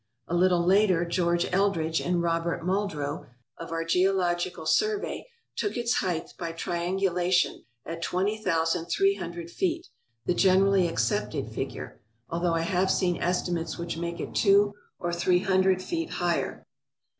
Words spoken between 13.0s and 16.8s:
estimates which make it two or three hundred feet higher.